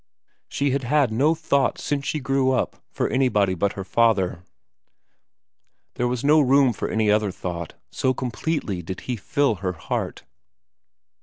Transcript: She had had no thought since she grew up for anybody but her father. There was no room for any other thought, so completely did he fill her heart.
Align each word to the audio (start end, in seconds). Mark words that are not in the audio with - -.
She 0.49 0.71
had 0.71 0.81
had 0.83 1.11
no 1.11 1.35
thought 1.35 1.77
since 1.77 2.07
she 2.07 2.19
grew 2.19 2.49
up 2.49 2.81
for 2.89 3.07
anybody 3.07 3.53
but 3.53 3.73
her 3.73 3.83
father. 3.83 4.41
There 5.93 6.07
was 6.07 6.23
no 6.23 6.39
room 6.41 6.73
for 6.73 6.89
any 6.89 7.11
other 7.11 7.29
thought, 7.29 7.75
so 7.91 8.11
completely 8.11 8.81
did 8.81 9.01
he 9.01 9.15
fill 9.15 9.57
her 9.57 9.73
heart. 9.73 10.23